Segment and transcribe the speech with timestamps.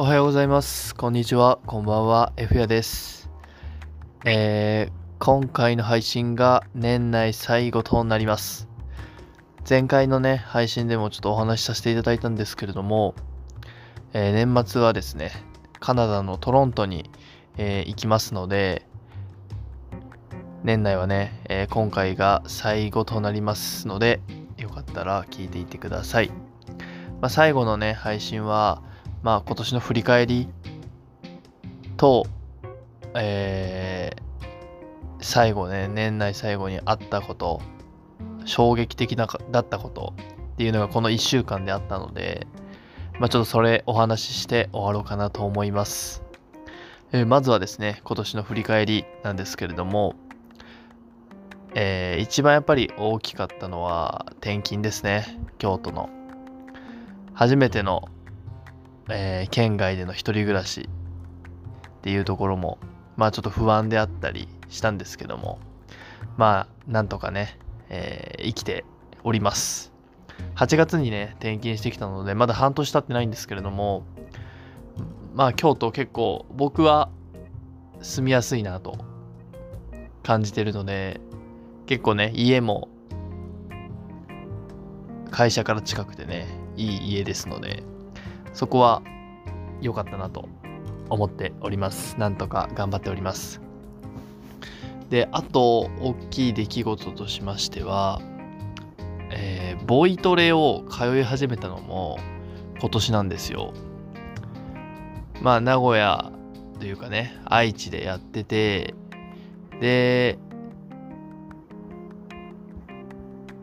[0.00, 0.94] おはようございます。
[0.94, 1.58] こんにちは。
[1.66, 2.32] こんばんは。
[2.38, 3.28] F やです。
[4.24, 8.66] えー、今回の配信が年内最後となります。
[9.68, 13.14] 前回のね、配信でもちょっとお話しさせていただいたんですけれども、
[14.14, 15.32] えー年末はですね、
[15.80, 17.10] カナダのトロントに、
[17.58, 18.86] えー行きますので、
[20.64, 24.22] 年内はね、え今回が最後となりますので、
[24.56, 26.30] よかったら聞いていってください。
[27.20, 28.82] まあ、最後のね、配信は、
[29.22, 30.48] まあ今年の振り返り
[31.96, 32.26] と、
[33.14, 34.30] えー
[35.22, 37.60] 最後ね、年内最後にあったこと、
[38.46, 40.14] 衝撃的なだったこと
[40.54, 42.46] っていうのがこの1週間であったので、
[43.18, 46.22] まあちょっとそれお話しして終わろうかなと思います。
[47.12, 50.14] えーまずはですね、今年の振り返りなんですけれども、
[51.74, 56.08] えー一番やっぱり大きかったのは転勤ですね、京都の。
[57.34, 58.08] 初めての
[59.10, 62.78] えー県外での一人暮らしっていうところも
[63.16, 65.58] まあちょっと不安であったりしたんですけども
[66.36, 68.84] まあなんとかね、えー生きて
[69.22, 69.92] おります。
[70.54, 74.04] 8月にね転勤してきたのでまだ半年経ってないんですけれども
[75.34, 77.10] まあ京都結構僕は
[78.00, 78.96] 住みやすいなと
[80.22, 81.20] 感じてるので
[81.86, 82.88] 結構ね家も
[85.30, 87.82] 会社から近くてねいい家ですので
[88.52, 89.02] そこは
[89.80, 90.48] 良かったなと
[91.08, 92.18] 思っております。
[92.18, 93.60] なんとか頑張っております。
[95.08, 98.20] で、あと、大きい出来事としましては、
[99.32, 102.18] えーボイトレを通い始めたのも
[102.80, 103.72] 今年なんですよ。
[105.42, 106.30] まあ、名古屋
[106.78, 108.94] というかね、愛知でやってて、
[109.80, 110.38] で、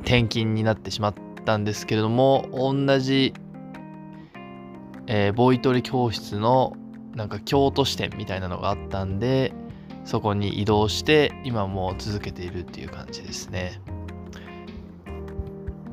[0.00, 3.34] 転勤になってしまったんですけれども、同じ
[5.08, 6.74] えーボイトレ教室の
[7.14, 9.52] なんか京都支店みたいなのがあったんで
[10.04, 13.80] そこに移動して今も続けているっていう感じですね。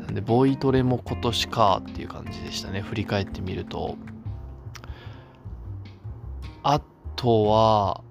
[0.00, 2.80] なんでボイトレも今年かっていう感じでしたね。
[2.80, 3.96] 振り返ってみると。
[6.62, 6.80] あ
[7.16, 8.02] とは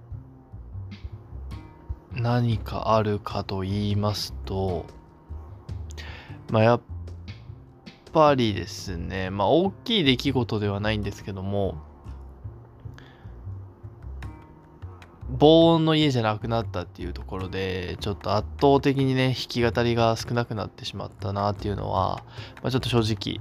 [2.13, 4.85] 何かあるかと言いますと
[6.51, 6.81] まあやっ
[8.11, 11.75] ぱりですね、まあ大きい出来事ではないんですけども、
[15.37, 22.23] 防音の家じゃなくなったっていうところで、ちょっと圧倒的にね、弾き語りが少なくなってしまったなっていうのは、
[22.63, 23.39] まあ、ちょっと正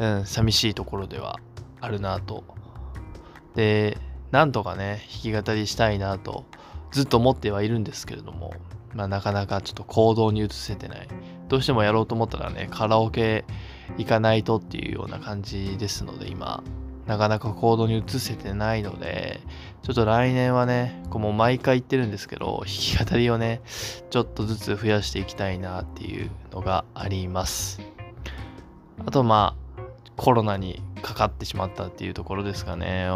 [0.00, 1.38] 直、うん、寂しいところでは
[1.80, 2.42] あるなと。
[3.54, 3.96] で、
[4.32, 6.44] なんとかね、弾き語りしたいなと、
[6.90, 8.52] ずっと思ってはいるんですけれども、
[8.94, 11.08] まあなかなかちょっと行動に移せてない。
[11.48, 13.44] どうしてもやろうと思ったらね、カラオケ
[13.98, 16.62] 行かないとっていうような感じですので、今、
[17.06, 19.40] なかなか行動に移せてないので、
[19.82, 23.62] ちょっと来年はね、こうもう毎回言ってるんですけど、弾き語りをね、
[24.10, 27.80] ちょっとずつ増やしていきたいなっていうのがあります。
[29.04, 29.82] あとまあ、
[30.16, 33.08] コロナにかかってしまったっていうところですかね。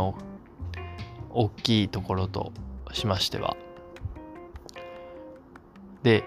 [1.30, 2.52] 大きいところと
[2.92, 3.56] しましては。
[6.02, 6.24] で、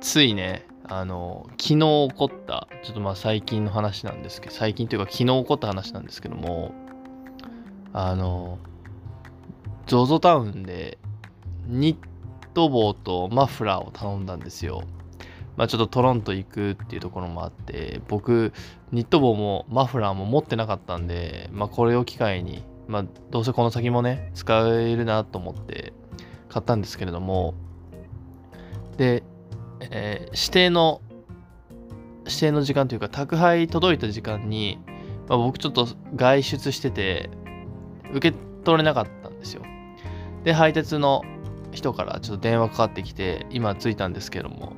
[0.00, 6.74] ついね、あの、昨日起こった、ちょっとまあ最近の話なんですけど、最近というか昨日起こった話なんですけども、
[7.92, 8.58] あの、
[9.86, 10.98] ZOZO タウンで
[11.68, 11.98] ニッ
[12.54, 14.82] ト帽とマフラーを頼んだんですよ。
[15.56, 18.52] まあちょっとトロント行くっていうところもあって、僕、
[18.90, 25.92] ニット帽もマフラーも持ってなかったんで、まあこれを機会に、まあどうせこの先もね、使えるなと思って
[26.48, 27.54] 買ったんですけれども、
[28.96, 29.22] で、
[29.80, 31.00] えー指定の
[32.26, 34.78] 指定の時間というか宅配届いた時間に、
[35.28, 37.30] まあ、僕ちょっと外出してて
[38.12, 39.62] 受け取れなかったんですよ。
[40.44, 41.22] で配達の
[41.72, 44.72] 人からちょっと電話かかってきて今着いたんですけども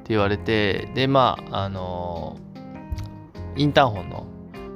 [0.00, 2.48] って言われてでまああのー
[3.58, 4.26] インターホンの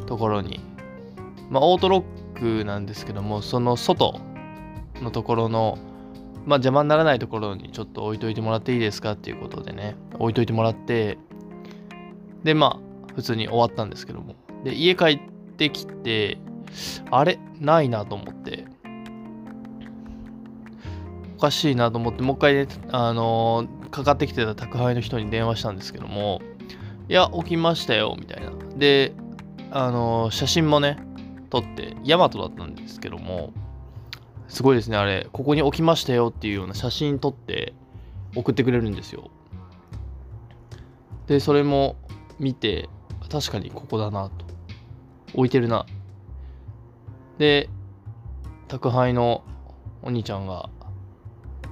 [0.06, 0.60] ところに
[1.50, 2.04] まあオートロ
[2.34, 4.20] ックなんですけどもその外
[5.00, 5.78] のところの
[6.44, 11.18] まあ邪魔にならないところにちょっと置いといてもらっていいですかっていうことでね、置いといてもらって、
[12.42, 14.34] で、まあ、普通に終わったんですけども。
[14.64, 15.20] で、家帰っ
[15.56, 16.38] てきて、
[17.10, 17.38] あれ？
[17.60, 18.64] ないなと思って、
[21.36, 26.40] おかしいなと思って、もう一回ね、あのーかかってきてた宅配の人に電話したんですけども、
[27.08, 28.50] いや、起きましたよ、みたいな。
[28.76, 29.12] で、
[29.70, 30.96] あのー写真もね、
[31.50, 33.52] 撮って、ヤマトだったんですけども、
[34.52, 37.72] すごいですね、あれ、ここに置きましたよっていうような写真撮って
[38.36, 39.30] 送ってくれるんですよ。
[41.26, 41.96] で、それも
[42.38, 42.90] 見て、
[43.30, 44.44] 確かにここだなと。
[45.32, 45.86] 置いてるな。
[47.38, 47.70] で、
[48.68, 49.42] 宅配の
[50.02, 50.68] お兄ちゃんが、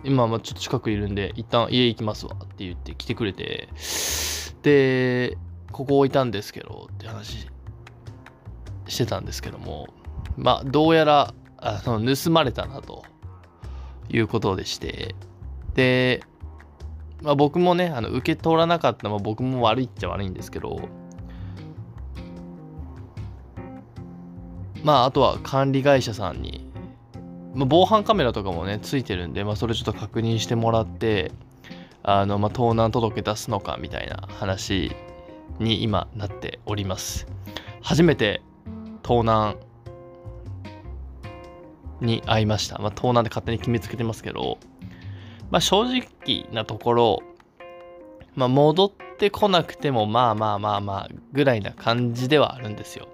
[0.02, 3.68] 今まちょっと近くいるんで、一旦家行きますわって言って来てくれて、
[4.62, 5.36] で、
[5.70, 7.46] ここ置いたんですけどって話
[8.88, 9.86] してたんですけども、
[10.38, 13.04] まあ、どうやらあの盗まれたなと。
[14.12, 15.14] いうことでして、
[15.74, 16.22] で、
[17.22, 20.88] まあ、僕もね、あの受け取らなかったのは僕も悪いっちゃ悪いんですけど、
[24.82, 26.70] まあ、あとは管理会社さんに、
[27.54, 31.30] まあ、防犯カメラとかもね、ついてるんで、まあ、それちょっと確認してもらって、
[32.02, 34.92] あの、まあ、盗難届出すのかみたいな話
[35.58, 37.26] に今なっております。
[37.82, 38.42] 初めて
[39.02, 39.56] 盗難
[42.00, 42.79] に会いました。
[42.79, 44.58] まあ、盗難で勝手に決めつけてますけど、
[45.50, 47.23] まあ、正直なところ、
[48.35, 53.08] まあ、戻ってこなくてもまあまあまあまあぐらいな感じではあるんですよ。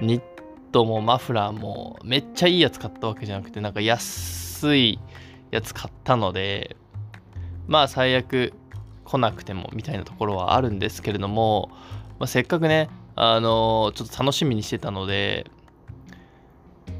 [0.00, 0.22] ニッ
[0.72, 4.98] トもマフラーもめっちゃいいやつ買ったわけじゃなくてなんか安い
[5.50, 6.76] やつ買ったので
[7.68, 8.52] まあ最悪
[9.04, 11.70] 来なくてもみたいなところはあるんですけれども、
[12.18, 15.46] まあ、せっかくねあのー、ちょっと楽しみにしてたので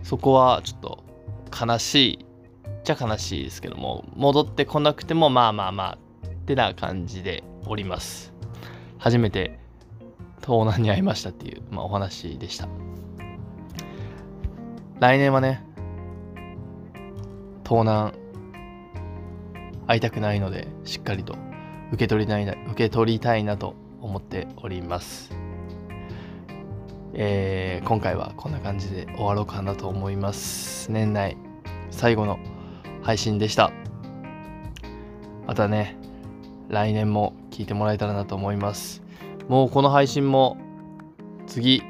[0.02, 1.04] そこはちょっと
[1.66, 2.26] 悲しい
[2.82, 8.32] っちゃ悲しいですけども戻ってこなくてもまあまあまあってな感じでおります。
[8.98, 9.58] 初めて
[10.40, 12.68] 盗難に会いましたっていう、まあ、お話でした。
[14.98, 15.64] 来年はね
[17.62, 18.14] 盗難
[19.86, 21.36] 会いたくないのでしっかりと
[21.92, 25.41] 受け取りたいな受け取りたいなと思っております。
[27.14, 30.90] えー、今回はこんな感じで終わろうかなと思います。
[30.90, 31.36] 年内
[31.90, 32.38] 最後の
[33.02, 33.70] 配信でした。
[35.46, 35.96] またね
[36.68, 39.02] 来年も聞いてもらえたらなと思います。
[39.48, 40.56] もうこの配信も
[41.46, 41.82] 次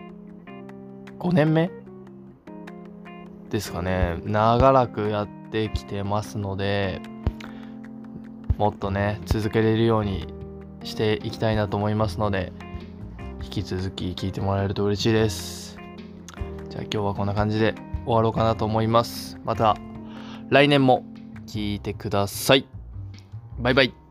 [1.20, 1.70] 5年目
[3.50, 4.18] ですかね。
[4.25, 7.00] 長らくやってきてますので
[8.58, 10.26] もっとね続けれるように
[10.82, 12.52] していきたいなと思いますので
[13.52, 15.76] き続き聞いてもらえると嬉しいです。
[16.70, 17.75] じゃあ今日はこんな感じで
[18.06, 19.38] 終わろうかなと思います。
[19.44, 19.76] また
[20.49, 21.04] 来年も
[21.46, 22.66] 聞いてください。
[23.58, 24.01] バイバイ。